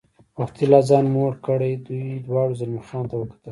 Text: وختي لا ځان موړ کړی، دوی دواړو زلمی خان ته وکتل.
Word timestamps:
وختي 0.39 0.65
لا 0.71 0.79
ځان 0.89 1.05
موړ 1.15 1.31
کړی، 1.45 1.71
دوی 1.85 2.07
دواړو 2.27 2.57
زلمی 2.59 2.81
خان 2.87 3.03
ته 3.09 3.15
وکتل. 3.17 3.49